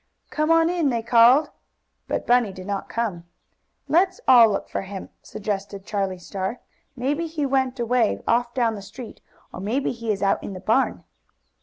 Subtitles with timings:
[0.31, 1.51] "Come on in!" they called.
[2.07, 3.25] But Bunny did not come.
[3.87, 6.59] "Let's all look for him," suggested Charlie Star.
[6.95, 9.21] "Maybe he went away off down the street,
[9.53, 11.03] or maybe he is out in the barn."